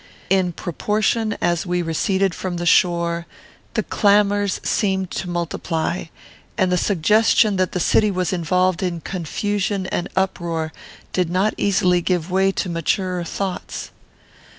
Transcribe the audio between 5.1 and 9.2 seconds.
to multiply, and the suggestion that the city was involved in